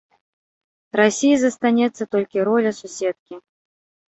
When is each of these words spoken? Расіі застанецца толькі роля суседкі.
Расіі 0.99 1.35
застанецца 1.41 2.03
толькі 2.17 2.47
роля 2.51 2.71
суседкі. 2.79 3.35